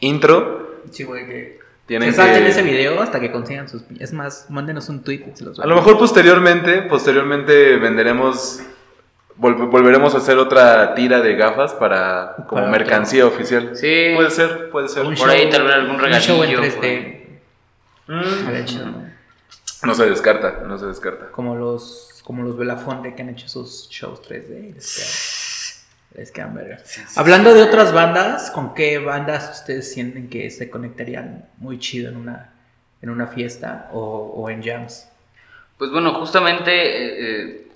[0.00, 2.50] intro, Sí, güey, que tienen se salten que...
[2.50, 3.82] ese video hasta que consigan sus...
[4.00, 8.60] Es más, mándenos un tweet se los A lo mejor posteriormente, posteriormente venderemos,
[9.38, 13.76] vol- volveremos a hacer otra tira de gafas para como Para mercancía oficial.
[13.76, 14.12] Sí.
[14.14, 15.04] Puede ser, puede ser.
[15.06, 17.16] Un Por ahí tal vez algún Un show en regalillo, 3D.
[18.08, 19.86] Mm.
[19.86, 21.26] No se descarta, no se descarta.
[21.32, 24.70] Como los, como los Belafonte que han hecho sus shows 3D.
[24.70, 26.78] y Les quedan, les quedan verga.
[27.16, 32.16] Hablando de otras bandas, ¿con qué bandas ustedes sienten que se conectarían muy chido en
[32.16, 32.52] una,
[33.00, 34.00] en una fiesta o,
[34.36, 35.08] o en jams?
[35.78, 37.66] Pues bueno, justamente eh, eh,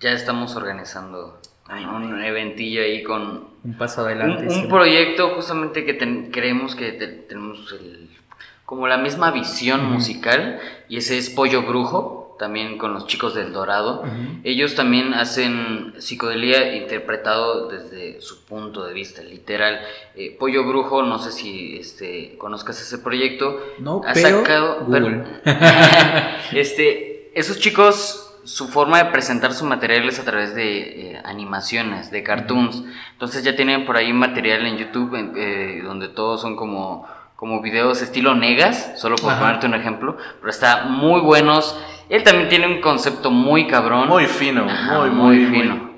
[0.00, 4.46] ya estamos organizando un eventillo ahí con Un paso adelante.
[4.46, 8.08] un, proyecto justamente que ten- creemos que te- tenemos el-
[8.64, 13.52] como la misma visión musical y ese es Pollo Brujo, también con los chicos del
[13.52, 14.00] Dorado.
[14.00, 14.40] Ujú.
[14.44, 19.80] Ellos también hacen psicodelia interpretado desde su punto de vista, literal.
[20.14, 23.60] Eh, Pollo Brujo, no sé si este, conozcas ese proyecto.
[23.78, 24.84] No, ha pero sacado.
[24.86, 25.24] Google.
[25.42, 25.56] pero-
[26.52, 32.10] este, esos chicos, su forma de presentar su material es a través de eh, animaciones,
[32.10, 32.82] de cartoons.
[33.12, 38.02] Entonces ya tienen por ahí material en YouTube eh, donde todos son como, como videos
[38.02, 39.40] estilo negas, solo por Ajá.
[39.40, 41.76] ponerte un ejemplo, pero está muy buenos.
[42.08, 44.08] Él también tiene un concepto muy cabrón.
[44.08, 45.90] Muy fino, Ajá, muy, muy, muy fino.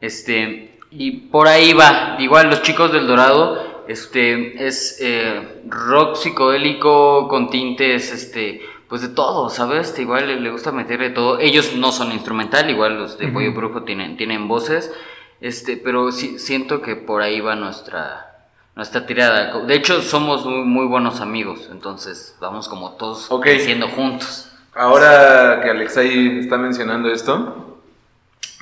[0.00, 2.16] Este, y por ahí va.
[2.18, 9.08] Igual los chicos del Dorado, este, es eh, rock psicodélico con tintes, este, pues de
[9.08, 9.88] todo, ¿sabes?
[9.88, 11.38] Este, igual le, le gusta meterle todo.
[11.38, 13.28] Ellos no son instrumental, igual los de.
[13.28, 14.92] Pollo Brujo tienen, tienen voces,
[15.40, 18.28] este, pero sí, siento que por ahí va nuestra
[18.74, 19.60] nuestra tirada.
[19.66, 23.42] De hecho, somos muy, muy buenos amigos, entonces vamos como todos Ok.
[23.42, 24.48] creciendo juntos.
[24.74, 27.78] Ahora que Alexei está mencionando esto,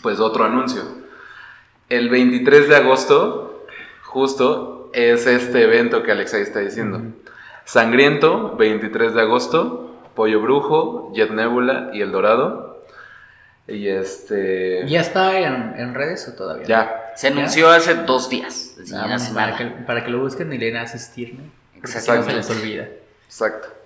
[0.02, 0.82] pues otro anuncio.
[1.88, 3.66] El 23 de agosto,
[4.02, 7.02] justo, es este evento que Alexei está diciendo.
[7.64, 12.84] Sangriento, 23 de agosto, Pollo Brujo, Jet Nebula y El Dorado.
[13.68, 14.84] Y este...
[14.88, 16.66] ¿Ya está en, en redes o todavía?
[16.66, 17.12] Ya.
[17.14, 18.76] Se anunció hace dos días.
[18.92, 21.44] Ah, para, que, para que lo busquen y le den a asistir, ¿no?
[21.74, 22.42] Porque si no Exactamente.
[22.42, 22.88] se les olvida.
[23.26, 23.79] Exacto.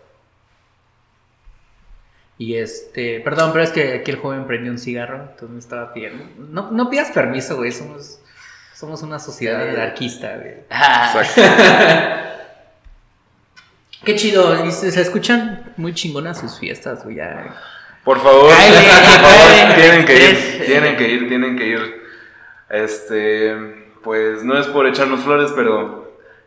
[2.36, 5.92] Y este, perdón, pero es que aquí el joven prendió un cigarro, entonces me estaba
[5.94, 6.24] pidiendo.
[6.50, 8.18] No, no pidas permiso, güey, somos,
[8.74, 9.70] somos una sociedad Eh.
[9.70, 10.54] anarquista, güey.
[10.70, 11.12] Ah.
[14.04, 17.16] Qué chido, se, se escuchan muy chingonas sus fiestas, güey.
[17.16, 17.54] ya.
[18.04, 22.02] Por favor, Cáele, por favor, tienen que ir, tienen que ir, tienen que ir.
[22.68, 23.54] Este,
[24.02, 26.03] pues no es por echarnos flores, pero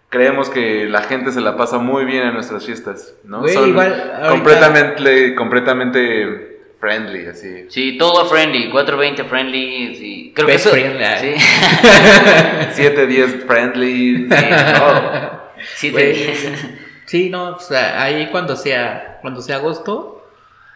[0.10, 3.42] creemos que la gente se la pasa muy bien en nuestras fiestas, ¿no?
[3.42, 7.66] Güey, Son igual, ahorita- completamente, completamente friendly, así.
[7.70, 10.32] Sí, todo friendly, 420 friendly, sí.
[10.36, 11.18] Creo Best que eso, friendly, ah.
[11.20, 11.34] sí.
[12.84, 15.42] 7-10 friendly, todo.
[15.76, 20.26] Sí, Güey, te- Sí, no, o sea, ahí cuando sea, cuando sea agosto.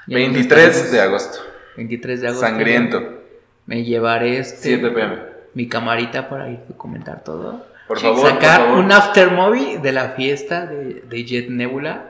[0.07, 1.39] ya nos 23 estaremos- de agosto,
[1.77, 2.45] 23 de agosto.
[2.47, 3.03] sangriento,
[3.65, 5.17] Me llevaré este, 7 pm.
[5.53, 7.65] mi camarita para ir a documentar todo.
[7.91, 8.77] Por Sí, favor, por sacar favor.
[8.79, 12.05] un after movie de la fiesta de, de Jet Nebula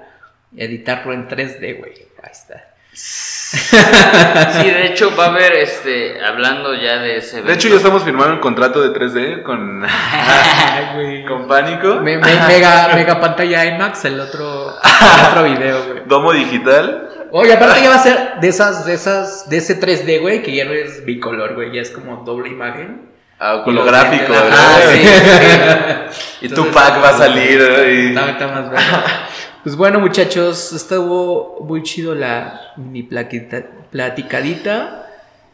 [0.55, 1.93] y editarlo en 3D, güey.
[2.21, 2.65] Ahí está.
[2.93, 7.47] Sí, de hecho va a haber, este, hablando ya de ese evento.
[7.47, 9.83] De hecho, ya estamos firmando un contrato de 3D con,
[11.27, 11.95] con Pánico.
[11.95, 16.03] Me- me- mega, mega pantalla IMAX, el otro, el otro video, güey.
[16.05, 17.09] Domo digital.
[17.31, 20.53] Oye, aparte ya va a ser de esas, de esas, de ese 3D, güey, que
[20.55, 23.09] ya no es bicolor, güey, ya es como doble imagen.
[23.43, 24.51] Ah, holográfico, ¿verdad?
[24.53, 27.59] Ajá, sí, Y Tupac va a salir.
[27.59, 28.81] y- Está, está más bueno.
[29.63, 35.07] Pues bueno, muchachos, estuvo muy chido la mini plaquita- platicadita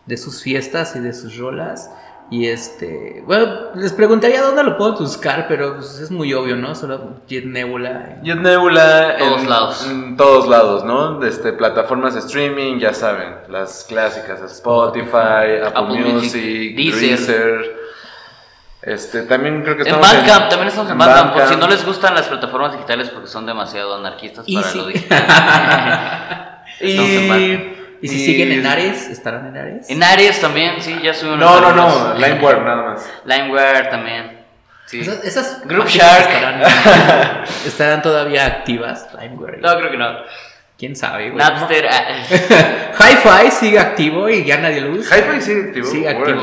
[0.05, 1.91] de sus fiestas y de sus rolas.
[2.29, 6.75] Y este, bueno, les preguntaría dónde lo puedo buscar, pero pues, es muy obvio, ¿no?
[6.75, 8.19] Solo Jet Nebula.
[8.23, 9.88] Jet Nebula Todos en, lados.
[9.89, 11.23] en todos lados, ¿no?
[11.25, 16.99] Este, plataformas de streaming, ya saben, las clásicas, Spotify, Apple, Apple Music, Music, Deezer.
[17.01, 17.76] Deezer.
[18.88, 21.85] Este, también creo que En estamos Bandcamp, también estamos en Bandcamp, por si no les
[21.85, 25.25] gustan las plataformas digitales porque son demasiado anarquistas Y para si- lo digital.
[26.79, 27.77] Estamos en Y, Bandcamp.
[27.99, 29.89] Y si siguen en Ares, ¿estarán en Ares?
[29.89, 33.09] En Aries también, sí, ya subieron No, no, no, Limeware nada más.
[33.25, 34.38] Limeware también.
[34.85, 35.01] Sí.
[35.01, 36.29] Esas, esas Group Shark.
[36.29, 36.61] Estarán,
[37.65, 39.59] estarán todavía activas, Limeware.
[39.59, 40.11] No, creo que no.
[40.77, 41.43] ¿Quién sabe, güey?
[41.43, 41.88] Napster.
[41.91, 42.23] ah,
[42.99, 45.17] Hi-Fi sigue activo y ya nadie lo usa.
[45.17, 45.88] Hi-Fi sigue activo.
[45.88, 46.41] Sigue activo.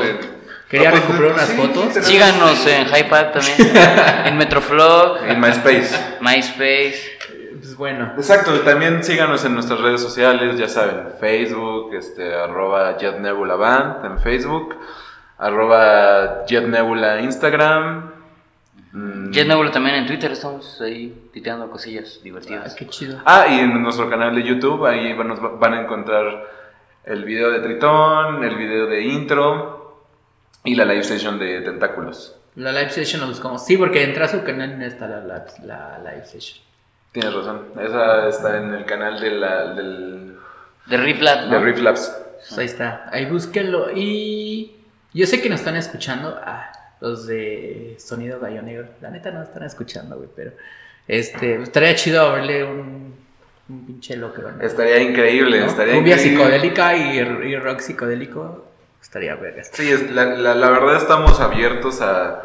[0.75, 1.87] Quería Ah, pues, recuperar unas sí, fotos.
[1.93, 3.77] tenemos- Síganos en Hypack también.
[4.25, 6.17] En Metroflog, En MySpace.
[6.21, 6.99] MySpace.
[7.59, 13.17] Pues bueno, Exacto, también síganos en nuestras redes sociales, ya saben, Facebook, este, arroba Jet
[13.19, 14.75] Nebula Band en Facebook,
[15.37, 18.11] arroba Jet Nebula Instagram.
[18.91, 22.75] mm, Jet Nebula también en Twitter, estamos ahí piteando cosillas ah, divertidas.
[22.75, 23.19] qué chido.
[23.25, 26.47] Ah, y en nuestro canal de YouTube, ahí van, nos va- van a encontrar
[27.03, 29.74] el video de Tritón, el video de intro
[30.65, 32.35] y la live session de Tentáculos.
[32.55, 33.65] La live session lo buscamos.
[33.65, 36.59] Sí, porque entra a su canal no está la, la, la live session.
[37.11, 40.35] Tienes razón, esa está en el canal de la, del,
[40.87, 41.63] De Riflat, de ¿no?
[41.63, 42.13] Riff Labs.
[42.39, 43.09] Pues ahí está.
[43.11, 43.89] Ahí búsquenlo.
[43.95, 44.75] Y
[45.13, 46.37] yo sé que nos están escuchando.
[46.43, 48.87] Ah, los de Sonido Gallo Negro.
[49.01, 50.51] La neta no están escuchando, güey, pero
[51.07, 53.15] este, estaría chido verle un,
[53.69, 54.51] un pinche locro.
[54.51, 54.61] ¿no?
[54.63, 55.65] Estaría increíble, ¿No?
[55.67, 56.43] estaría Cumbia increíble.
[56.43, 58.65] psicodélica y, y rock psicodélico.
[59.05, 59.69] Estaría vergas.
[59.71, 62.41] Sí, es- la, la- la verdad estamos abiertos a,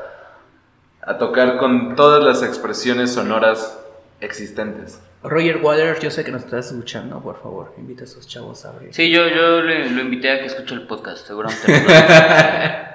[1.03, 3.79] a tocar con todas las expresiones sonoras
[4.21, 5.01] existentes.
[5.23, 8.71] Roger Waters, yo sé que nos estás escuchando, por favor, invita a esos chavos a
[8.71, 8.93] abrir.
[8.95, 11.67] Sí, yo, yo le- lo invité a que escuche el podcast, seguramente.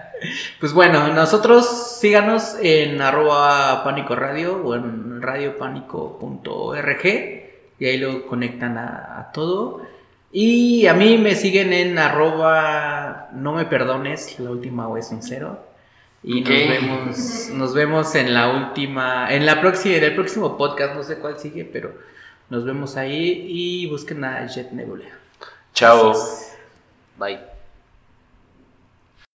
[0.61, 7.05] Pues bueno, nosotros síganos en arroba pánico radio o en radiopánico.org
[7.78, 9.82] y ahí lo conectan a, a todo.
[10.32, 15.21] Y a mí me siguen en arroba no me perdones, la última O es un
[15.21, 15.59] cero.
[16.23, 20.95] Y nos vemos, nos vemos en la última, en la próxima, en el próximo podcast,
[20.95, 21.93] no sé cuál sigue, pero
[22.49, 25.05] nos vemos ahí y busquen a Jet Nebula.
[25.73, 26.13] Chao.
[27.17, 27.54] Bye.